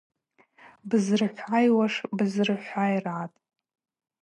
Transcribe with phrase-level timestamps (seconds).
[0.89, 3.37] Быззырхӏвайуаш бизырхӏвайыргӏатӏ.